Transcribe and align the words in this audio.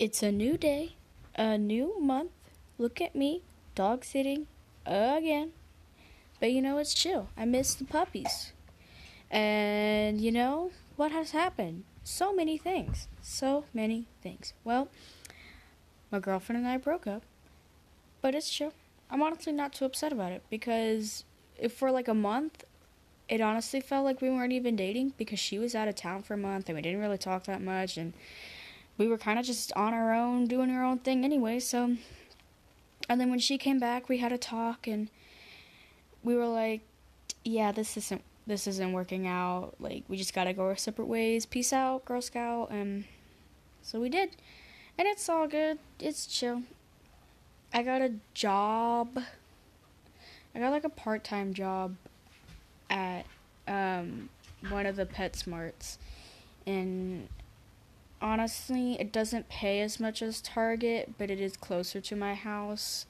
It's 0.00 0.22
a 0.22 0.32
new 0.32 0.56
day, 0.56 0.96
a 1.34 1.58
new 1.58 2.00
month. 2.00 2.30
Look 2.78 3.02
at 3.02 3.14
me, 3.14 3.42
dog 3.74 4.02
sitting 4.02 4.46
again. 4.86 5.52
But 6.40 6.52
you 6.52 6.62
know, 6.62 6.78
it's 6.78 6.94
chill. 6.94 7.28
I 7.36 7.44
miss 7.44 7.74
the 7.74 7.84
puppies. 7.84 8.54
And 9.30 10.18
you 10.18 10.32
know, 10.32 10.70
what 10.96 11.12
has 11.12 11.32
happened? 11.32 11.84
So 12.02 12.34
many 12.34 12.56
things. 12.56 13.08
So 13.20 13.66
many 13.74 14.06
things. 14.22 14.54
Well, 14.64 14.88
my 16.10 16.18
girlfriend 16.18 16.60
and 16.64 16.68
I 16.72 16.78
broke 16.78 17.06
up. 17.06 17.22
But 18.22 18.34
it's 18.34 18.48
chill. 18.48 18.72
I'm 19.10 19.20
honestly 19.20 19.52
not 19.52 19.74
too 19.74 19.84
upset 19.84 20.12
about 20.12 20.32
it 20.32 20.42
because 20.48 21.24
if 21.58 21.74
for 21.74 21.90
like 21.90 22.08
a 22.08 22.14
month, 22.14 22.64
it 23.28 23.42
honestly 23.42 23.82
felt 23.82 24.06
like 24.06 24.22
we 24.22 24.30
weren't 24.30 24.54
even 24.54 24.76
dating 24.76 25.12
because 25.18 25.38
she 25.38 25.58
was 25.58 25.74
out 25.74 25.88
of 25.88 25.94
town 25.94 26.22
for 26.22 26.32
a 26.32 26.38
month 26.38 26.70
and 26.70 26.76
we 26.76 26.80
didn't 26.80 27.00
really 27.00 27.18
talk 27.18 27.44
that 27.44 27.60
much 27.60 27.98
and 27.98 28.14
we 29.00 29.08
were 29.08 29.18
kind 29.18 29.38
of 29.38 29.44
just 29.44 29.72
on 29.74 29.92
our 29.92 30.14
own 30.14 30.46
doing 30.46 30.70
our 30.70 30.84
own 30.84 30.98
thing 30.98 31.24
anyway 31.24 31.58
so 31.58 31.96
and 33.08 33.20
then 33.20 33.30
when 33.30 33.40
she 33.40 33.58
came 33.58 33.80
back 33.80 34.08
we 34.08 34.18
had 34.18 34.30
a 34.30 34.38
talk 34.38 34.86
and 34.86 35.08
we 36.22 36.36
were 36.36 36.46
like 36.46 36.82
yeah 37.42 37.72
this 37.72 37.96
isn't 37.96 38.22
this 38.50 38.66
isn't 38.66 38.92
working 38.92 39.26
out. 39.26 39.74
Like 39.78 40.02
we 40.08 40.16
just 40.16 40.34
gotta 40.34 40.52
go 40.52 40.64
our 40.64 40.76
separate 40.76 41.06
ways. 41.06 41.46
Peace 41.46 41.72
out 41.72 42.04
girl 42.04 42.20
scout 42.20 42.70
and 42.70 43.04
so 43.82 44.00
we 44.00 44.08
did. 44.08 44.30
And 44.98 45.06
it's 45.08 45.28
all 45.28 45.46
good. 45.46 45.78
It's 45.98 46.26
chill. 46.26 46.62
I 47.72 47.82
got 47.82 48.02
a 48.02 48.14
job. 48.34 49.22
I 50.54 50.58
got 50.58 50.70
like 50.70 50.84
a 50.84 50.90
part-time 50.90 51.54
job 51.54 51.94
at 52.90 53.24
um, 53.68 54.28
one 54.68 54.84
of 54.84 54.96
the 54.96 55.06
PetSmarts, 55.06 55.96
and 56.66 57.28
honestly, 58.20 59.00
it 59.00 59.12
doesn't 59.12 59.48
pay 59.48 59.80
as 59.80 59.98
much 60.00 60.22
as 60.22 60.40
Target, 60.40 61.14
but 61.18 61.30
it 61.30 61.40
is 61.40 61.56
closer 61.56 62.00
to 62.00 62.16
my 62.16 62.34
house, 62.34 63.06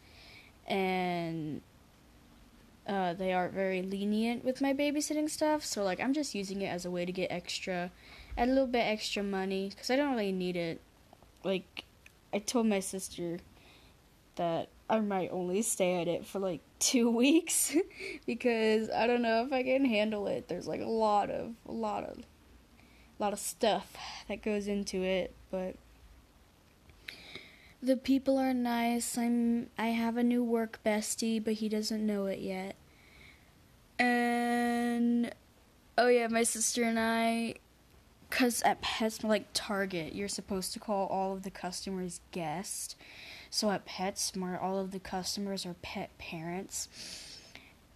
and 0.66 1.62
uh, 2.86 3.14
they 3.14 3.32
are 3.32 3.48
very 3.48 3.82
lenient 3.82 4.44
with 4.44 4.60
my 4.60 4.72
babysitting 4.72 5.28
stuff. 5.28 5.64
So 5.64 5.84
like, 5.84 6.00
I'm 6.00 6.12
just 6.12 6.34
using 6.34 6.62
it 6.62 6.68
as 6.68 6.84
a 6.84 6.90
way 6.90 7.04
to 7.04 7.12
get 7.12 7.30
extra, 7.30 7.90
add 8.36 8.48
a 8.48 8.52
little 8.52 8.66
bit 8.66 8.80
extra 8.80 9.22
money 9.22 9.68
because 9.70 9.90
I 9.90 9.96
don't 9.96 10.12
really 10.12 10.32
need 10.32 10.56
it. 10.56 10.80
Like, 11.44 11.84
I 12.32 12.38
told 12.38 12.66
my 12.66 12.80
sister 12.80 13.38
that 14.36 14.68
I 14.88 15.00
might 15.00 15.30
only 15.30 15.62
stay 15.62 16.00
at 16.00 16.08
it 16.08 16.26
for 16.26 16.38
like 16.38 16.60
two 16.78 17.10
weeks 17.10 17.76
because 18.26 18.90
I 18.90 19.06
don't 19.06 19.22
know 19.22 19.44
if 19.44 19.52
I 19.52 19.62
can 19.62 19.84
handle 19.84 20.26
it. 20.26 20.48
There's 20.48 20.66
like 20.66 20.80
a 20.80 20.86
lot 20.86 21.30
of 21.30 21.54
a 21.66 21.72
lot 21.72 22.04
of 22.04 22.18
lot 23.22 23.32
of 23.32 23.38
stuff 23.38 23.96
that 24.28 24.42
goes 24.42 24.66
into 24.66 25.02
it, 25.02 25.34
but 25.50 25.76
the 27.82 27.96
people 27.96 28.38
are 28.38 28.54
nice. 28.54 29.16
I'm 29.16 29.68
I 29.78 29.88
have 29.88 30.16
a 30.16 30.22
new 30.22 30.44
work 30.44 30.80
bestie, 30.84 31.42
but 31.42 31.54
he 31.54 31.68
doesn't 31.68 32.04
know 32.04 32.26
it 32.26 32.40
yet. 32.40 32.76
And 33.98 35.34
oh 35.98 36.08
yeah, 36.08 36.28
my 36.28 36.42
sister 36.42 36.82
and 36.84 36.98
I 36.98 37.56
cuz 38.30 38.62
at 38.62 38.80
PetSmart 38.82 39.24
like 39.24 39.46
Target, 39.54 40.14
you're 40.14 40.28
supposed 40.28 40.72
to 40.72 40.78
call 40.78 41.06
all 41.08 41.32
of 41.32 41.42
the 41.42 41.50
customers 41.50 42.20
guests 42.30 42.96
so 43.50 43.70
at 43.70 43.84
PetSmart, 43.84 44.62
all 44.62 44.78
of 44.78 44.92
the 44.92 45.00
customers 45.00 45.66
are 45.66 45.74
pet 45.82 46.16
parents. 46.18 46.88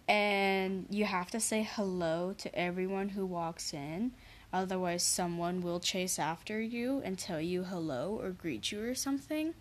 And 0.07 0.85
you 0.89 1.05
have 1.05 1.31
to 1.31 1.39
say 1.39 1.63
hello 1.63 2.33
to 2.37 2.53
everyone 2.53 3.09
who 3.09 3.25
walks 3.25 3.73
in. 3.73 4.11
Otherwise, 4.53 5.03
someone 5.03 5.61
will 5.61 5.79
chase 5.79 6.17
after 6.17 6.61
you 6.61 7.01
and 7.03 7.17
tell 7.17 7.41
you 7.41 7.63
hello 7.63 8.19
or 8.21 8.29
greet 8.31 8.71
you 8.71 8.81
or 8.83 8.95
something. 8.95 9.53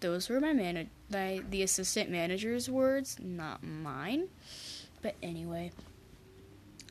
Those 0.00 0.28
were 0.28 0.40
my 0.40 0.52
man- 0.52 0.90
my, 1.10 1.40
the 1.48 1.62
assistant 1.62 2.10
manager's 2.10 2.68
words, 2.68 3.16
not 3.20 3.62
mine. 3.62 4.28
But 5.00 5.14
anyway, 5.22 5.72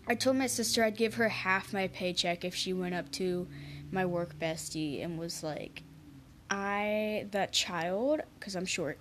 I 0.07 0.15
told 0.15 0.37
my 0.37 0.47
sister 0.47 0.83
I'd 0.83 0.97
give 0.97 1.15
her 1.15 1.29
half 1.29 1.73
my 1.73 1.87
paycheck 1.87 2.45
if 2.45 2.55
she 2.55 2.73
went 2.73 2.95
up 2.95 3.11
to 3.13 3.47
my 3.91 4.05
work 4.05 4.37
bestie 4.39 5.03
and 5.03 5.19
was 5.19 5.43
like, 5.43 5.83
I, 6.49 7.27
that 7.31 7.51
child, 7.51 8.21
because 8.39 8.55
I'm 8.55 8.65
short, 8.65 8.99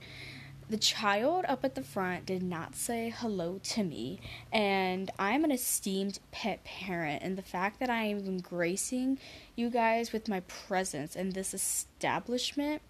the 0.69 0.79
child 0.79 1.45
up 1.47 1.65
at 1.65 1.75
the 1.75 1.83
front 1.83 2.27
did 2.27 2.43
not 2.43 2.75
say 2.75 3.13
hello 3.15 3.61
to 3.65 3.83
me, 3.85 4.21
and 4.53 5.11
I'm 5.19 5.45
an 5.45 5.51
esteemed 5.51 6.19
pet 6.33 6.65
parent, 6.65 7.23
and 7.23 7.37
the 7.37 7.43
fact 7.43 7.81
that 7.81 7.91
I 7.91 8.05
am 8.05 8.39
gracing 8.39 9.19
you 9.57 9.71
guys 9.71 10.13
with 10.13 10.29
my 10.29 10.41
presence 10.41 11.17
in 11.17 11.31
this 11.31 11.55
establishment 11.55 12.83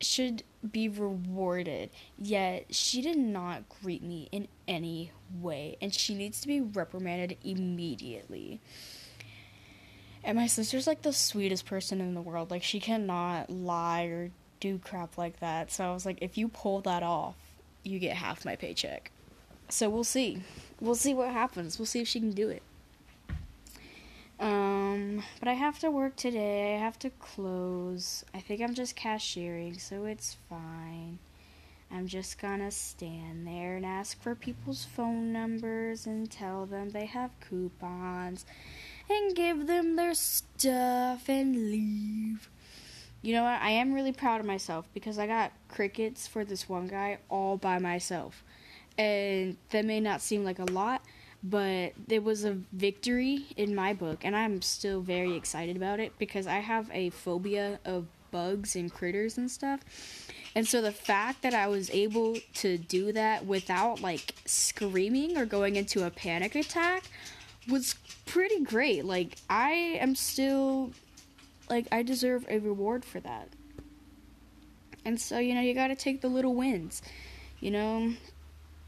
should 0.00 0.42
be 0.70 0.88
rewarded. 0.88 1.90
Yet 2.18 2.74
she 2.74 3.00
did 3.02 3.18
not 3.18 3.68
greet 3.68 4.02
me 4.02 4.28
in 4.32 4.48
any 4.66 5.12
way, 5.40 5.76
and 5.80 5.92
she 5.92 6.14
needs 6.14 6.40
to 6.40 6.48
be 6.48 6.60
reprimanded 6.60 7.36
immediately. 7.44 8.60
And 10.22 10.38
my 10.38 10.46
sister's 10.46 10.86
like 10.86 11.02
the 11.02 11.12
sweetest 11.12 11.66
person 11.66 12.00
in 12.00 12.14
the 12.14 12.22
world. 12.22 12.50
Like 12.50 12.62
she 12.62 12.80
cannot 12.80 13.50
lie 13.50 14.04
or 14.04 14.30
do 14.64 14.78
crap 14.78 15.18
like 15.18 15.40
that. 15.40 15.70
So 15.70 15.84
I 15.84 15.92
was 15.92 16.06
like, 16.06 16.16
if 16.22 16.38
you 16.38 16.48
pull 16.48 16.80
that 16.82 17.02
off, 17.02 17.36
you 17.82 17.98
get 17.98 18.16
half 18.16 18.46
my 18.46 18.56
paycheck. 18.56 19.10
So 19.68 19.90
we'll 19.90 20.04
see. 20.04 20.40
We'll 20.80 20.94
see 20.94 21.12
what 21.12 21.30
happens. 21.30 21.78
We'll 21.78 21.84
see 21.84 22.00
if 22.00 22.08
she 22.08 22.18
can 22.18 22.32
do 22.32 22.48
it. 22.48 22.62
Um, 24.40 25.22
but 25.38 25.48
I 25.48 25.52
have 25.52 25.78
to 25.80 25.90
work 25.90 26.16
today. 26.16 26.76
I 26.76 26.78
have 26.78 26.98
to 27.00 27.10
close. 27.10 28.24
I 28.32 28.40
think 28.40 28.62
I'm 28.62 28.72
just 28.72 28.96
cashiering, 28.96 29.78
so 29.78 30.06
it's 30.06 30.38
fine. 30.48 31.18
I'm 31.90 32.06
just 32.06 32.40
gonna 32.40 32.70
stand 32.70 33.46
there 33.46 33.76
and 33.76 33.84
ask 33.84 34.20
for 34.20 34.34
people's 34.34 34.86
phone 34.86 35.30
numbers 35.30 36.06
and 36.06 36.30
tell 36.30 36.64
them 36.64 36.90
they 36.90 37.04
have 37.04 37.38
coupons 37.38 38.46
and 39.10 39.36
give 39.36 39.66
them 39.66 39.96
their 39.96 40.14
stuff 40.14 41.28
and 41.28 41.70
leave. 41.70 42.48
You 43.24 43.32
know 43.32 43.44
what? 43.44 43.62
I 43.62 43.70
am 43.70 43.94
really 43.94 44.12
proud 44.12 44.40
of 44.40 44.46
myself 44.46 44.86
because 44.92 45.18
I 45.18 45.26
got 45.26 45.50
crickets 45.68 46.26
for 46.26 46.44
this 46.44 46.68
one 46.68 46.88
guy 46.88 47.16
all 47.30 47.56
by 47.56 47.78
myself. 47.78 48.44
And 48.98 49.56
that 49.70 49.86
may 49.86 49.98
not 49.98 50.20
seem 50.20 50.44
like 50.44 50.58
a 50.58 50.70
lot, 50.70 51.00
but 51.42 51.94
it 52.06 52.22
was 52.22 52.44
a 52.44 52.58
victory 52.74 53.46
in 53.56 53.74
my 53.74 53.94
book, 53.94 54.26
and 54.26 54.36
I'm 54.36 54.60
still 54.60 55.00
very 55.00 55.34
excited 55.36 55.74
about 55.74 56.00
it 56.00 56.12
because 56.18 56.46
I 56.46 56.56
have 56.56 56.90
a 56.92 57.08
phobia 57.10 57.80
of 57.86 58.06
bugs 58.30 58.76
and 58.76 58.92
critters 58.92 59.38
and 59.38 59.50
stuff. 59.50 59.80
And 60.54 60.68
so 60.68 60.82
the 60.82 60.92
fact 60.92 61.40
that 61.42 61.54
I 61.54 61.66
was 61.66 61.88
able 61.90 62.36
to 62.56 62.76
do 62.76 63.10
that 63.12 63.46
without 63.46 64.02
like 64.02 64.34
screaming 64.44 65.38
or 65.38 65.46
going 65.46 65.76
into 65.76 66.04
a 66.06 66.10
panic 66.10 66.54
attack 66.56 67.04
was 67.70 67.94
pretty 68.26 68.60
great. 68.60 69.06
Like 69.06 69.36
I 69.48 69.98
am 69.98 70.14
still 70.14 70.92
like 71.68 71.86
I 71.92 72.02
deserve 72.02 72.46
a 72.48 72.58
reward 72.58 73.04
for 73.04 73.20
that. 73.20 73.48
And 75.04 75.20
so, 75.20 75.38
you 75.38 75.54
know, 75.54 75.60
you 75.60 75.74
got 75.74 75.88
to 75.88 75.96
take 75.96 76.20
the 76.20 76.28
little 76.28 76.54
wins. 76.54 77.02
You 77.60 77.70
know, 77.70 78.14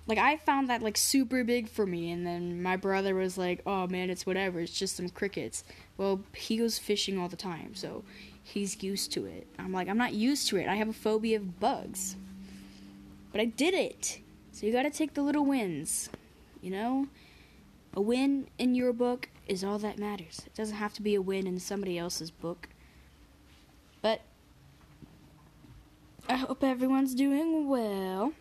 like 0.06 0.18
I 0.18 0.36
found 0.36 0.70
that 0.70 0.82
like 0.82 0.96
super 0.96 1.44
big 1.44 1.68
for 1.68 1.86
me 1.86 2.10
and 2.10 2.26
then 2.26 2.62
my 2.62 2.76
brother 2.76 3.14
was 3.14 3.36
like, 3.36 3.60
"Oh 3.66 3.86
man, 3.86 4.10
it's 4.10 4.26
whatever. 4.26 4.60
It's 4.60 4.78
just 4.78 4.96
some 4.96 5.08
crickets." 5.08 5.64
Well, 5.96 6.20
he 6.34 6.56
goes 6.56 6.78
fishing 6.78 7.18
all 7.18 7.28
the 7.28 7.36
time, 7.36 7.74
so 7.74 8.04
he's 8.42 8.82
used 8.82 9.12
to 9.12 9.26
it. 9.26 9.46
I'm 9.58 9.72
like, 9.72 9.88
"I'm 9.88 9.98
not 9.98 10.14
used 10.14 10.48
to 10.48 10.56
it. 10.56 10.68
I 10.68 10.76
have 10.76 10.88
a 10.88 10.92
phobia 10.92 11.38
of 11.38 11.58
bugs." 11.60 12.16
But 13.32 13.40
I 13.40 13.46
did 13.46 13.74
it. 13.74 14.20
So 14.52 14.66
you 14.66 14.72
got 14.72 14.82
to 14.84 14.90
take 14.90 15.14
the 15.14 15.22
little 15.22 15.44
wins. 15.44 16.08
You 16.62 16.70
know? 16.70 17.08
A 17.96 18.00
win 18.02 18.48
in 18.58 18.74
your 18.74 18.92
book 18.92 19.30
is 19.48 19.64
all 19.64 19.78
that 19.78 19.98
matters. 19.98 20.42
It 20.44 20.54
doesn't 20.54 20.76
have 20.76 20.92
to 20.94 21.02
be 21.02 21.14
a 21.14 21.22
win 21.22 21.46
in 21.46 21.58
somebody 21.58 21.96
else's 21.96 22.30
book. 22.30 22.68
But 24.02 24.20
I 26.28 26.36
hope 26.36 26.62
everyone's 26.62 27.14
doing 27.14 27.66
well. 27.68 28.34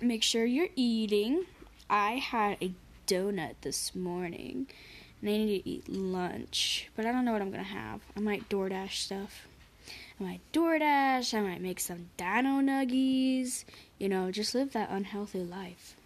Make 0.00 0.22
sure 0.22 0.46
you're 0.46 0.68
eating. 0.76 1.44
I 1.90 2.12
had 2.12 2.56
a 2.62 2.72
donut 3.06 3.56
this 3.60 3.94
morning 3.94 4.68
and 5.20 5.30
I 5.30 5.36
need 5.36 5.62
to 5.62 5.68
eat 5.68 5.88
lunch, 5.88 6.88
but 6.96 7.04
I 7.04 7.12
don't 7.12 7.26
know 7.26 7.32
what 7.32 7.42
I'm 7.42 7.50
gonna 7.50 7.64
have. 7.64 8.00
I 8.16 8.20
might 8.20 8.48
DoorDash 8.48 8.92
stuff. 8.92 9.46
I 10.18 10.24
might 10.24 10.40
DoorDash, 10.54 11.34
I 11.34 11.40
might 11.42 11.60
make 11.60 11.80
some 11.80 12.08
dino 12.16 12.60
nuggies, 12.60 13.64
you 13.98 14.08
know, 14.08 14.30
just 14.30 14.54
live 14.54 14.72
that 14.72 14.88
unhealthy 14.90 15.40
life. 15.40 15.97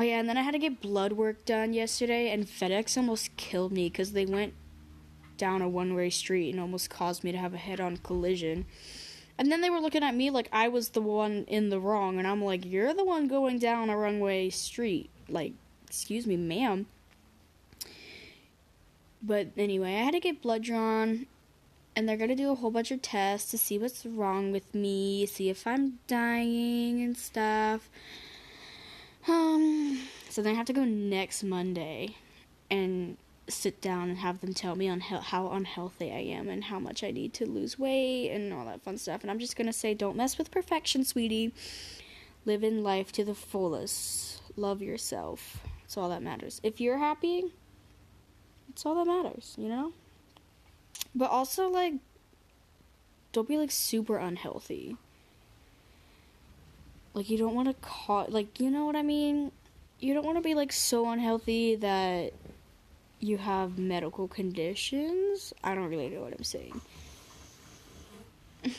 Oh 0.00 0.02
yeah, 0.02 0.18
and 0.18 0.26
then 0.26 0.38
I 0.38 0.42
had 0.42 0.52
to 0.52 0.58
get 0.58 0.80
blood 0.80 1.12
work 1.12 1.44
done 1.44 1.74
yesterday, 1.74 2.30
and 2.30 2.46
FedEx 2.46 2.96
almost 2.96 3.36
killed 3.36 3.70
me 3.70 3.90
because 3.90 4.12
they 4.12 4.24
went 4.24 4.54
down 5.36 5.60
a 5.60 5.68
one-way 5.68 6.08
street 6.08 6.52
and 6.52 6.58
almost 6.58 6.88
caused 6.88 7.22
me 7.22 7.32
to 7.32 7.36
have 7.36 7.52
a 7.52 7.58
head-on 7.58 7.98
collision. 7.98 8.64
And 9.36 9.52
then 9.52 9.60
they 9.60 9.68
were 9.68 9.78
looking 9.78 10.02
at 10.02 10.14
me 10.14 10.30
like 10.30 10.48
I 10.52 10.68
was 10.68 10.90
the 10.90 11.02
one 11.02 11.44
in 11.48 11.68
the 11.68 11.78
wrong, 11.78 12.16
and 12.16 12.26
I'm 12.26 12.42
like, 12.42 12.64
"You're 12.64 12.94
the 12.94 13.04
one 13.04 13.28
going 13.28 13.58
down 13.58 13.90
a 13.90 13.98
one-way 13.98 14.48
street." 14.48 15.10
Like, 15.28 15.52
excuse 15.86 16.26
me, 16.26 16.38
ma'am. 16.38 16.86
But 19.22 19.48
anyway, 19.58 19.96
I 19.96 20.04
had 20.04 20.14
to 20.14 20.20
get 20.20 20.40
blood 20.40 20.62
drawn, 20.62 21.26
and 21.94 22.08
they're 22.08 22.16
gonna 22.16 22.34
do 22.34 22.52
a 22.52 22.54
whole 22.54 22.70
bunch 22.70 22.90
of 22.90 23.02
tests 23.02 23.50
to 23.50 23.58
see 23.58 23.76
what's 23.76 24.06
wrong 24.06 24.50
with 24.50 24.74
me, 24.74 25.26
see 25.26 25.50
if 25.50 25.66
I'm 25.66 25.98
dying 26.06 27.02
and 27.02 27.18
stuff. 27.18 27.90
Um, 29.28 30.00
so 30.28 30.42
then 30.42 30.54
I 30.54 30.56
have 30.56 30.66
to 30.66 30.72
go 30.72 30.84
next 30.84 31.42
Monday 31.42 32.16
and 32.70 33.16
sit 33.48 33.80
down 33.80 34.08
and 34.08 34.18
have 34.18 34.40
them 34.40 34.54
tell 34.54 34.76
me 34.76 34.88
on 34.88 35.00
how 35.00 35.50
unhealthy 35.50 36.10
I 36.12 36.18
am 36.18 36.48
and 36.48 36.64
how 36.64 36.78
much 36.78 37.02
I 37.02 37.10
need 37.10 37.34
to 37.34 37.46
lose 37.46 37.78
weight 37.78 38.30
and 38.30 38.52
all 38.52 38.64
that 38.66 38.82
fun 38.82 38.96
stuff. 38.96 39.22
And 39.22 39.30
I'm 39.30 39.38
just 39.38 39.56
gonna 39.56 39.72
say, 39.72 39.92
don't 39.92 40.16
mess 40.16 40.38
with 40.38 40.50
perfection, 40.50 41.04
sweetie. 41.04 41.52
Live 42.44 42.64
in 42.64 42.82
life 42.82 43.12
to 43.12 43.24
the 43.24 43.34
fullest. 43.34 44.40
Love 44.56 44.80
yourself. 44.80 45.58
That's 45.82 45.96
all 45.96 46.08
that 46.10 46.22
matters. 46.22 46.60
If 46.62 46.80
you're 46.80 46.98
happy, 46.98 47.52
it's 48.70 48.86
all 48.86 48.94
that 48.94 49.06
matters, 49.06 49.54
you 49.58 49.68
know? 49.68 49.92
But 51.14 51.30
also, 51.30 51.68
like, 51.68 51.94
don't 53.32 53.48
be, 53.48 53.58
like, 53.58 53.70
super 53.70 54.16
unhealthy. 54.16 54.96
Like, 57.20 57.28
you 57.28 57.36
don't 57.36 57.54
want 57.54 57.68
to 57.68 57.74
cause, 57.86 58.30
like, 58.30 58.58
you 58.58 58.70
know 58.70 58.86
what 58.86 58.96
I 58.96 59.02
mean? 59.02 59.52
You 59.98 60.14
don't 60.14 60.24
want 60.24 60.38
to 60.38 60.42
be, 60.42 60.54
like, 60.54 60.72
so 60.72 61.06
unhealthy 61.10 61.74
that 61.76 62.32
you 63.18 63.36
have 63.36 63.78
medical 63.78 64.26
conditions. 64.26 65.52
I 65.62 65.74
don't 65.74 65.90
really 65.90 66.08
know 66.08 66.22
what 66.22 66.32
I'm 66.32 66.44
saying. 66.44 66.80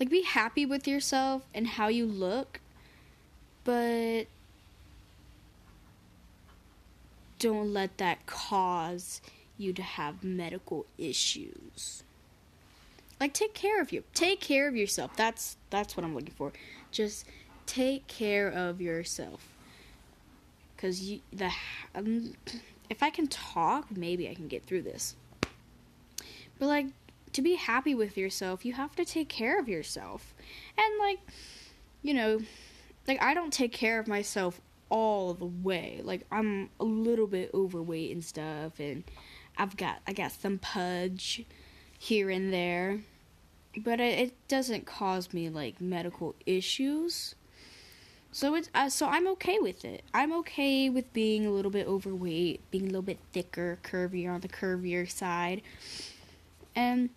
like, 0.00 0.10
be 0.10 0.22
happy 0.22 0.66
with 0.66 0.88
yourself 0.88 1.44
and 1.54 1.68
how 1.68 1.86
you 1.86 2.06
look, 2.06 2.58
but 3.62 4.24
don't 7.38 7.72
let 7.72 7.98
that 7.98 8.26
cause 8.26 9.20
you 9.56 9.72
to 9.74 9.82
have 9.82 10.24
medical 10.24 10.86
issues. 10.98 12.02
Like 13.20 13.32
take 13.32 13.54
care 13.54 13.80
of 13.80 13.92
you. 13.92 14.04
Take 14.14 14.40
care 14.40 14.68
of 14.68 14.76
yourself. 14.76 15.16
That's 15.16 15.56
that's 15.70 15.96
what 15.96 16.04
I'm 16.04 16.14
looking 16.14 16.34
for. 16.34 16.52
Just 16.90 17.24
take 17.66 18.06
care 18.06 18.48
of 18.48 18.80
yourself. 18.80 19.48
Cuz 20.76 21.02
you 21.02 21.20
the 21.32 21.52
um, 21.94 22.34
if 22.88 23.02
I 23.02 23.10
can 23.10 23.26
talk, 23.26 23.96
maybe 23.96 24.28
I 24.28 24.34
can 24.34 24.48
get 24.48 24.64
through 24.64 24.82
this. 24.82 25.16
But 26.58 26.66
like 26.66 26.86
to 27.32 27.42
be 27.42 27.56
happy 27.56 27.94
with 27.94 28.16
yourself, 28.16 28.64
you 28.64 28.72
have 28.72 28.96
to 28.96 29.04
take 29.04 29.28
care 29.28 29.58
of 29.58 29.68
yourself. 29.68 30.34
And 30.76 30.98
like 30.98 31.20
you 32.02 32.14
know, 32.14 32.40
like 33.06 33.22
I 33.22 33.34
don't 33.34 33.52
take 33.52 33.72
care 33.72 33.98
of 33.98 34.06
myself 34.06 34.60
all 34.88 35.34
the 35.34 35.46
way. 35.46 36.00
Like 36.02 36.26
I'm 36.30 36.70
a 36.80 36.84
little 36.84 37.26
bit 37.26 37.50
overweight 37.52 38.12
and 38.12 38.24
stuff 38.24 38.78
and 38.78 39.04
I've 39.56 39.76
got 39.76 40.00
I 40.06 40.12
got 40.12 40.32
some 40.32 40.58
pudge 40.58 41.44
here 41.98 42.30
and 42.30 42.52
there. 42.52 43.00
But 43.78 44.00
it, 44.00 44.18
it 44.18 44.48
doesn't 44.48 44.86
cause 44.86 45.32
me 45.32 45.48
like 45.48 45.80
medical 45.80 46.34
issues. 46.46 47.34
So 48.30 48.54
it's 48.54 48.68
uh, 48.74 48.90
so 48.90 49.06
I'm 49.06 49.26
okay 49.28 49.58
with 49.58 49.84
it. 49.84 50.02
I'm 50.12 50.32
okay 50.40 50.90
with 50.90 51.12
being 51.12 51.46
a 51.46 51.50
little 51.50 51.70
bit 51.70 51.86
overweight, 51.86 52.60
being 52.70 52.84
a 52.84 52.86
little 52.86 53.02
bit 53.02 53.18
thicker, 53.32 53.78
curvier 53.82 54.34
on 54.34 54.40
the 54.40 54.48
curvier 54.48 55.10
side. 55.10 55.62
And 56.76 57.10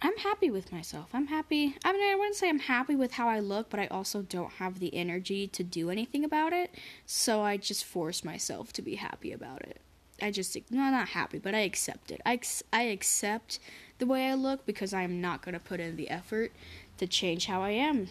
I'm 0.00 0.16
happy 0.18 0.50
with 0.50 0.70
myself. 0.70 1.08
I'm 1.14 1.28
happy. 1.28 1.76
I 1.84 1.92
mean, 1.92 2.02
I 2.02 2.14
wouldn't 2.14 2.36
say 2.36 2.48
I'm 2.48 2.58
happy 2.58 2.94
with 2.94 3.12
how 3.12 3.28
I 3.28 3.40
look, 3.40 3.70
but 3.70 3.80
I 3.80 3.86
also 3.86 4.20
don't 4.22 4.52
have 4.54 4.78
the 4.78 4.94
energy 4.94 5.46
to 5.48 5.64
do 5.64 5.88
anything 5.88 6.24
about 6.24 6.52
it. 6.52 6.74
So 7.06 7.40
I 7.40 7.56
just 7.56 7.84
force 7.84 8.22
myself 8.22 8.72
to 8.74 8.82
be 8.82 8.96
happy 8.96 9.32
about 9.32 9.62
it. 9.62 9.80
I 10.20 10.30
just, 10.30 10.56
no, 10.70 10.90
not 10.90 11.08
happy, 11.08 11.38
but 11.38 11.54
I 11.54 11.60
accept 11.60 12.10
it. 12.10 12.20
I, 12.26 12.38
I 12.72 12.82
accept 12.82 13.58
the 13.98 14.06
way 14.06 14.28
I 14.28 14.34
look 14.34 14.66
because 14.66 14.92
I'm 14.92 15.20
not 15.20 15.42
going 15.42 15.52
to 15.54 15.60
put 15.60 15.80
in 15.80 15.96
the 15.96 16.10
effort 16.10 16.52
to 16.98 17.06
change 17.06 17.46
how 17.46 17.62
I 17.62 17.70
am. 17.70 18.08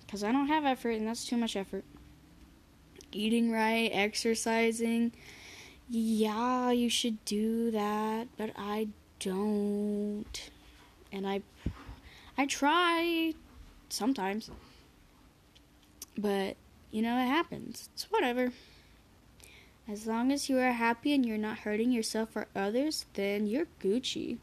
Because 0.00 0.24
I 0.24 0.32
don't 0.32 0.48
have 0.48 0.64
effort, 0.64 0.90
and 0.92 1.06
that's 1.06 1.24
too 1.24 1.36
much 1.36 1.56
effort. 1.56 1.84
Eating 3.12 3.50
right, 3.50 3.90
exercising. 3.92 5.12
Yeah, 5.88 6.70
you 6.70 6.88
should 6.88 7.24
do 7.24 7.70
that, 7.70 8.28
but 8.36 8.50
I 8.56 8.88
don't. 9.20 10.50
And 11.12 11.26
I 11.26 11.42
I 12.36 12.46
try 12.46 13.34
sometimes. 13.88 14.50
But 16.16 16.56
you 16.90 17.02
know 17.02 17.18
it 17.18 17.26
happens. 17.26 17.88
It's 17.94 18.10
whatever. 18.10 18.52
As 19.90 20.06
long 20.06 20.30
as 20.30 20.50
you 20.50 20.58
are 20.58 20.72
happy 20.72 21.14
and 21.14 21.24
you're 21.24 21.38
not 21.38 21.60
hurting 21.60 21.90
yourself 21.90 22.36
or 22.36 22.46
others, 22.54 23.06
then 23.14 23.46
you're 23.46 23.68
Gucci. 23.80 24.36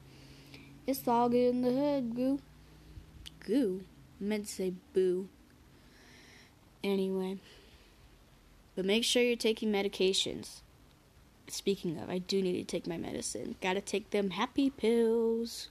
It's 0.88 1.08
all 1.08 1.30
good 1.30 1.54
in 1.54 1.62
the 1.62 1.72
hood, 1.72 2.16
goo. 2.16 2.40
Goo? 3.46 3.82
I 4.20 4.24
meant 4.24 4.48
to 4.48 4.52
say 4.52 4.74
boo. 4.94 5.30
Anyway. 6.84 7.38
But 8.76 8.86
make 8.86 9.04
sure 9.04 9.22
you're 9.22 9.36
taking 9.36 9.72
medications. 9.72 10.62
Speaking 11.48 12.00
of, 12.00 12.10
I 12.10 12.18
do 12.18 12.42
need 12.42 12.58
to 12.58 12.64
take 12.64 12.88
my 12.88 12.98
medicine. 12.98 13.56
Gotta 13.62 13.82
take 13.82 14.10
them 14.10 14.32
happy 14.32 14.72
pills. 14.72 15.70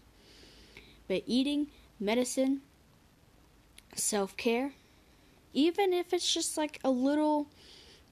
But 1.09 1.25
eating, 1.27 1.67
medicine, 1.99 2.63
self 3.95 4.37
care, 4.37 4.73
even 5.53 5.93
if 5.93 6.13
it's 6.13 6.33
just 6.33 6.57
like 6.57 6.79
a 6.85 6.91
little 6.91 7.49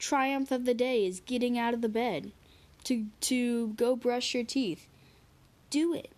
triumph 0.02 0.50
of 0.50 0.64
the 0.64 0.74
day 0.74 1.06
is 1.06 1.20
getting 1.20 1.56
out 1.56 1.72
of 1.72 1.80
the 1.80 1.88
bed 1.88 2.32
to 2.82 3.06
to 3.20 3.68
go 3.68 3.94
brush 3.94 4.34
your 4.34 4.42
teeth. 4.42 4.88
Do 5.70 5.94
it. 5.94 6.10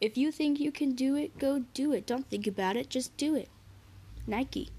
If 0.00 0.16
you 0.16 0.32
think 0.32 0.58
you 0.58 0.72
can 0.72 0.92
do 0.92 1.14
it, 1.14 1.38
go 1.38 1.64
do 1.74 1.92
it. 1.92 2.06
Don't 2.06 2.28
think 2.30 2.46
about 2.46 2.76
it, 2.76 2.88
just 2.88 3.14
do 3.18 3.34
it. 3.34 3.50
Nike. 4.26 4.70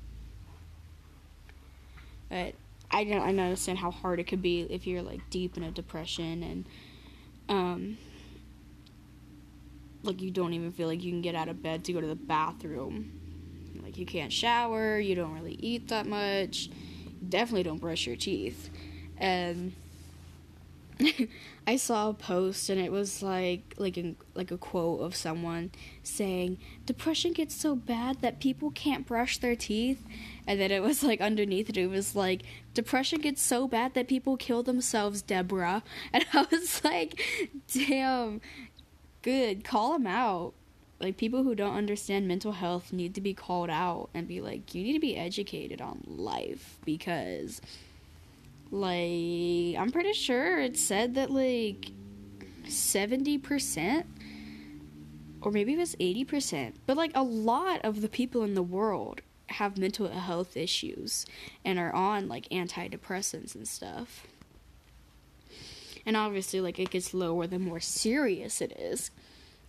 But 2.27 2.55
I 2.89 3.03
don't 3.03 3.21
I 3.21 3.29
understand 3.29 3.77
how 3.77 3.91
hard 3.91 4.19
it 4.19 4.25
could 4.25 4.41
be 4.41 4.61
if 4.61 4.87
you're 4.87 5.03
like 5.03 5.29
deep 5.29 5.55
in 5.55 5.63
a 5.63 5.71
depression 5.71 6.41
and 6.41 6.65
um 7.49 7.97
like 10.01 10.21
you 10.23 10.31
don't 10.31 10.53
even 10.53 10.71
feel 10.71 10.87
like 10.87 11.03
you 11.03 11.11
can 11.11 11.21
get 11.21 11.35
out 11.35 11.49
of 11.49 11.61
bed 11.61 11.83
to 11.83 11.93
go 11.93 12.01
to 12.01 12.07
the 12.07 12.15
bathroom. 12.15 13.11
Like 13.83 13.99
you 13.99 14.07
can't 14.07 14.33
shower, 14.33 14.99
you 14.99 15.13
don't 15.13 15.35
really 15.35 15.57
eat 15.61 15.89
that 15.89 16.07
much. 16.07 16.69
Definitely 17.27 17.63
don't 17.63 17.81
brush 17.81 18.07
your 18.07 18.15
teeth. 18.15 18.69
And 19.17 19.73
I 21.67 21.77
saw 21.77 22.09
a 22.09 22.13
post 22.13 22.69
and 22.69 22.79
it 22.79 22.91
was 22.91 23.23
like 23.23 23.73
like 23.77 23.97
a, 23.97 24.15
like 24.33 24.51
a 24.51 24.57
quote 24.57 25.01
of 25.01 25.15
someone 25.15 25.71
saying 26.03 26.57
depression 26.85 27.31
gets 27.31 27.55
so 27.55 27.75
bad 27.75 28.21
that 28.21 28.39
people 28.39 28.71
can't 28.71 29.05
brush 29.05 29.37
their 29.37 29.55
teeth. 29.55 30.05
And 30.45 30.59
then 30.59 30.71
it 30.71 30.81
was 30.81 31.03
like 31.03 31.21
underneath 31.21 31.69
it 31.69 31.77
it 31.77 31.87
was 31.87 32.15
like 32.15 32.43
depression 32.73 33.21
gets 33.21 33.41
so 33.41 33.67
bad 33.67 33.93
that 33.93 34.07
people 34.07 34.35
kill 34.37 34.63
themselves 34.63 35.21
Deborah. 35.21 35.83
And 36.13 36.25
I 36.33 36.45
was 36.51 36.83
like 36.83 37.21
damn. 37.73 38.41
Good. 39.21 39.65
Call 39.65 39.93
them 39.93 40.07
out 40.07 40.53
like 40.99 41.17
people 41.17 41.43
who 41.43 41.55
don't 41.55 41.75
understand 41.75 42.27
mental 42.27 42.51
health 42.51 42.91
need 42.91 43.15
to 43.15 43.21
be 43.21 43.33
called 43.33 43.69
out 43.69 44.09
and 44.13 44.27
be 44.27 44.41
like 44.41 44.75
you 44.75 44.83
need 44.83 44.93
to 44.93 44.99
be 44.99 45.15
educated 45.15 45.81
on 45.81 46.03
life 46.05 46.77
because 46.85 47.61
like 48.71 49.75
i'm 49.79 49.91
pretty 49.91 50.13
sure 50.13 50.59
it 50.59 50.77
said 50.77 51.15
that 51.15 51.31
like 51.31 51.91
70% 52.65 54.05
or 55.41 55.51
maybe 55.51 55.73
it 55.73 55.77
was 55.77 55.95
80% 55.95 56.73
but 56.85 56.95
like 56.95 57.11
a 57.15 57.23
lot 57.23 57.79
of 57.83 58.01
the 58.01 58.09
people 58.09 58.43
in 58.43 58.53
the 58.53 58.61
world 58.61 59.21
have 59.51 59.77
mental 59.77 60.07
health 60.09 60.55
issues 60.55 61.25
and 61.65 61.79
are 61.79 61.93
on 61.93 62.27
like 62.27 62.47
antidepressants 62.49 63.55
and 63.55 63.67
stuff. 63.67 64.27
And 66.05 66.15
obviously 66.15 66.61
like 66.61 66.79
it 66.79 66.89
gets 66.89 67.13
lower 67.13 67.47
the 67.47 67.59
more 67.59 67.79
serious 67.79 68.61
it 68.61 68.71
is 68.79 69.11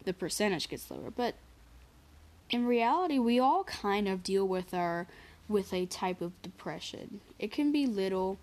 the 0.04 0.12
percentage 0.12 0.68
gets 0.68 0.90
lower. 0.90 1.10
But 1.10 1.34
in 2.50 2.66
reality, 2.66 3.18
we 3.18 3.38
all 3.38 3.64
kind 3.64 4.08
of 4.08 4.22
deal 4.22 4.46
with 4.46 4.74
our 4.74 5.06
with 5.48 5.72
a 5.74 5.86
type 5.86 6.20
of 6.20 6.40
depression. 6.42 7.20
It 7.38 7.50
can 7.50 7.72
be 7.72 7.86
little 7.86 8.38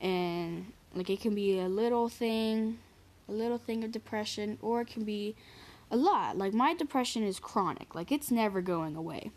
and 0.00 0.72
like 0.94 1.08
it 1.08 1.20
can 1.20 1.34
be 1.34 1.58
a 1.58 1.68
little 1.68 2.08
thing, 2.08 2.78
a 3.28 3.32
little 3.32 3.58
thing 3.58 3.82
of 3.84 3.92
depression 3.92 4.58
or 4.60 4.82
it 4.82 4.88
can 4.88 5.04
be 5.04 5.34
a 5.90 5.96
lot. 5.96 6.36
Like 6.36 6.52
my 6.52 6.74
depression 6.74 7.22
is 7.22 7.38
chronic. 7.38 7.94
Like 7.94 8.12
it's 8.12 8.30
never 8.30 8.60
going 8.60 8.96
away. 8.96 9.30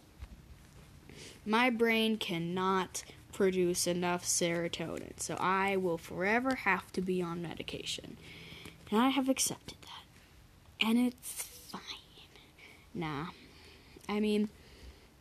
My 1.46 1.70
brain 1.70 2.18
cannot 2.18 3.04
produce 3.32 3.88
enough 3.88 4.26
serotonin. 4.26 5.20
So 5.20 5.36
I 5.40 5.78
will 5.78 5.98
forever 5.98 6.56
have 6.56 6.92
to 6.94 7.02
be 7.02 7.22
on 7.22 7.42
medication. 7.42 8.18
And 8.92 9.00
I 9.00 9.10
have 9.10 9.30
accepted 9.30 9.79
and 10.82 10.98
it's 10.98 11.44
fine. 11.72 11.82
Nah. 12.94 13.28
I 14.08 14.20
mean, 14.20 14.50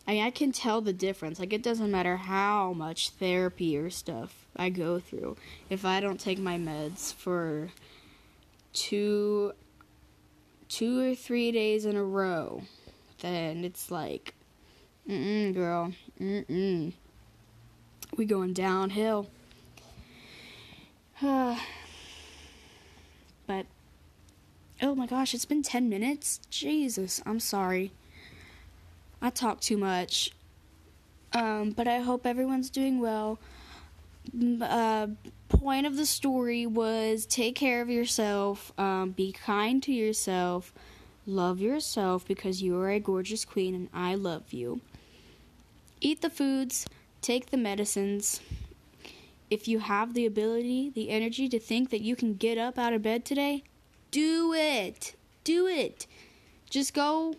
I 0.06 0.12
mean, 0.12 0.22
I 0.22 0.30
can 0.30 0.52
tell 0.52 0.80
the 0.80 0.94
difference. 0.94 1.38
Like, 1.38 1.52
it 1.52 1.62
doesn't 1.62 1.90
matter 1.90 2.16
how 2.16 2.72
much 2.72 3.10
therapy 3.10 3.76
or 3.76 3.90
stuff 3.90 4.46
I 4.56 4.70
go 4.70 4.98
through. 4.98 5.36
If 5.68 5.84
I 5.84 6.00
don't 6.00 6.18
take 6.18 6.38
my 6.38 6.56
meds 6.56 7.12
for 7.12 7.68
two 8.72 9.52
two 10.68 11.12
or 11.12 11.14
three 11.14 11.50
days 11.50 11.84
in 11.86 11.96
a 11.96 12.04
row, 12.04 12.62
then 13.20 13.64
it's 13.64 13.90
like, 13.90 14.34
mm 15.08 15.54
girl, 15.54 15.92
mm 16.20 16.92
We 18.16 18.24
going 18.24 18.52
downhill. 18.52 19.28
but, 21.20 21.58
oh 24.82 24.94
my 24.94 25.06
gosh, 25.06 25.34
it's 25.34 25.44
been 25.44 25.62
10 25.62 25.88
minutes? 25.88 26.40
Jesus, 26.50 27.20
I'm 27.26 27.40
sorry. 27.40 27.92
I 29.20 29.30
talk 29.30 29.60
too 29.60 29.76
much. 29.76 30.32
Um, 31.32 31.70
but 31.70 31.88
I 31.88 31.98
hope 31.98 32.26
everyone's 32.26 32.70
doing 32.70 33.00
well. 33.00 33.38
Uh, 34.62 35.08
point 35.48 35.86
of 35.86 35.96
the 35.96 36.06
story 36.06 36.66
was 36.66 37.26
take 37.26 37.54
care 37.54 37.80
of 37.80 37.90
yourself, 37.90 38.72
um, 38.78 39.10
be 39.10 39.32
kind 39.32 39.82
to 39.82 39.92
yourself, 39.92 40.72
love 41.26 41.60
yourself 41.60 42.26
because 42.26 42.62
you 42.62 42.78
are 42.78 42.90
a 42.90 43.00
gorgeous 43.00 43.44
queen 43.44 43.74
and 43.74 43.88
I 43.92 44.14
love 44.14 44.52
you. 44.52 44.80
Eat 46.00 46.20
the 46.20 46.30
foods, 46.30 46.86
take 47.20 47.50
the 47.50 47.56
medicines. 47.56 48.40
If 49.50 49.66
you 49.66 49.78
have 49.80 50.14
the 50.14 50.26
ability, 50.26 50.90
the 50.90 51.10
energy 51.10 51.48
to 51.48 51.58
think 51.58 51.90
that 51.90 52.02
you 52.02 52.14
can 52.14 52.34
get 52.34 52.58
up 52.58 52.78
out 52.78 52.92
of 52.92 53.02
bed 53.02 53.24
today, 53.24 53.64
do 54.10 54.52
it. 54.54 55.14
Do 55.44 55.66
it. 55.66 56.06
Just 56.70 56.94
go 56.94 57.34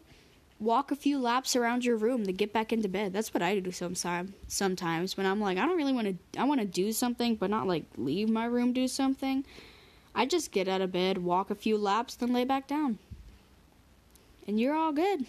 walk 0.59 0.91
a 0.91 0.95
few 0.95 1.19
laps 1.19 1.55
around 1.55 1.85
your 1.85 1.95
room 1.95 2.25
to 2.25 2.33
get 2.33 2.51
back 2.51 2.73
into 2.73 2.89
bed. 2.89 3.13
That's 3.13 3.33
what 3.33 3.41
I 3.41 3.57
do 3.59 3.71
sometimes. 3.71 4.33
Sometimes 4.47 5.15
when 5.15 5.25
I'm 5.25 5.39
like, 5.39 5.57
I 5.57 5.65
don't 5.65 5.77
really 5.77 5.93
want 5.93 6.07
to. 6.07 6.39
I 6.39 6.43
want 6.43 6.59
to 6.59 6.67
do 6.67 6.91
something, 6.91 7.35
but 7.35 7.49
not 7.49 7.67
like 7.67 7.85
leave 7.97 8.29
my 8.29 8.45
room 8.45 8.73
do 8.73 8.87
something. 8.87 9.45
I 10.13 10.25
just 10.25 10.51
get 10.51 10.67
out 10.67 10.81
of 10.81 10.91
bed, 10.91 11.19
walk 11.19 11.49
a 11.49 11.55
few 11.55 11.77
laps, 11.77 12.15
then 12.15 12.33
lay 12.33 12.43
back 12.43 12.67
down, 12.67 12.97
and 14.47 14.59
you're 14.59 14.75
all 14.75 14.91
good. 14.91 15.25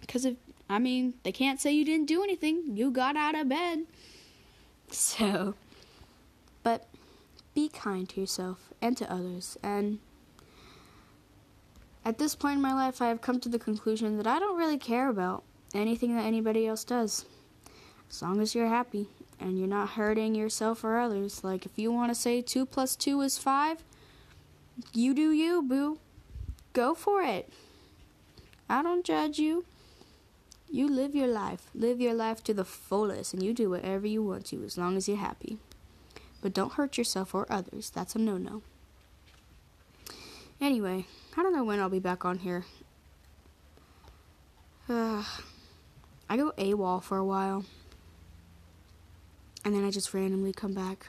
Because 0.00 0.24
if 0.24 0.36
I 0.68 0.78
mean, 0.78 1.14
they 1.22 1.32
can't 1.32 1.60
say 1.60 1.72
you 1.72 1.84
didn't 1.84 2.06
do 2.06 2.22
anything. 2.22 2.76
You 2.76 2.90
got 2.90 3.16
out 3.16 3.34
of 3.34 3.48
bed. 3.48 3.84
So, 4.94 5.54
but 6.62 6.86
be 7.54 7.70
kind 7.70 8.06
to 8.10 8.20
yourself 8.20 8.74
and 8.82 8.94
to 8.98 9.10
others, 9.10 9.56
and 9.62 10.00
at 12.04 12.18
this 12.18 12.34
point 12.34 12.56
in 12.56 12.62
my 12.62 12.74
life, 12.74 13.00
I 13.00 13.08
have 13.08 13.20
come 13.20 13.40
to 13.40 13.48
the 13.48 13.58
conclusion 13.58 14.16
that 14.16 14.26
I 14.26 14.38
don't 14.38 14.58
really 14.58 14.78
care 14.78 15.08
about 15.08 15.44
anything 15.74 16.14
that 16.16 16.24
anybody 16.24 16.66
else 16.66 16.84
does. 16.84 17.24
As 18.10 18.22
long 18.22 18.40
as 18.40 18.54
you're 18.54 18.68
happy 18.68 19.08
and 19.40 19.58
you're 19.58 19.68
not 19.68 19.90
hurting 19.90 20.34
yourself 20.34 20.84
or 20.84 20.98
others. 20.98 21.42
Like, 21.42 21.64
if 21.64 21.78
you 21.78 21.92
want 21.92 22.10
to 22.10 22.14
say 22.14 22.42
2 22.42 22.66
plus 22.66 22.96
2 22.96 23.20
is 23.22 23.38
5, 23.38 23.82
you 24.92 25.14
do 25.14 25.30
you, 25.30 25.62
boo. 25.62 25.98
Go 26.72 26.94
for 26.94 27.22
it. 27.22 27.52
I 28.68 28.82
don't 28.82 29.04
judge 29.04 29.38
you. 29.38 29.64
You 30.70 30.88
live 30.88 31.14
your 31.14 31.28
life. 31.28 31.68
Live 31.74 32.00
your 32.00 32.14
life 32.14 32.42
to 32.44 32.54
the 32.54 32.64
fullest, 32.64 33.34
and 33.34 33.42
you 33.42 33.52
do 33.52 33.68
whatever 33.68 34.06
you 34.06 34.22
want 34.22 34.46
to 34.46 34.64
as 34.64 34.78
long 34.78 34.96
as 34.96 35.06
you're 35.06 35.18
happy. 35.18 35.58
But 36.40 36.54
don't 36.54 36.72
hurt 36.72 36.96
yourself 36.96 37.34
or 37.34 37.46
others. 37.50 37.90
That's 37.90 38.14
a 38.14 38.18
no 38.18 38.38
no. 38.38 38.62
Anyway, 40.62 41.04
I 41.36 41.42
don't 41.42 41.52
know 41.52 41.64
when 41.64 41.80
I'll 41.80 41.88
be 41.88 41.98
back 41.98 42.24
on 42.24 42.38
here. 42.38 42.64
I 44.88 45.26
go 46.36 46.52
AWOL 46.56 47.02
for 47.02 47.18
a 47.18 47.24
while. 47.24 47.64
And 49.64 49.74
then 49.74 49.84
I 49.84 49.90
just 49.90 50.14
randomly 50.14 50.52
come 50.52 50.72
back. 50.72 51.08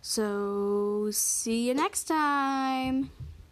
So, 0.00 1.10
see 1.12 1.68
you 1.68 1.74
next 1.74 2.04
time. 2.04 3.10